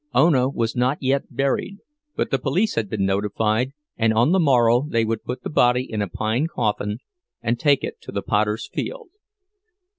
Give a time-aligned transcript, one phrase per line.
[0.15, 1.77] Ona was not yet buried;
[2.15, 5.83] but the police had been notified, and on the morrow they would put the body
[5.83, 6.97] in a pine coffin
[7.43, 9.09] and take it to the potter's field.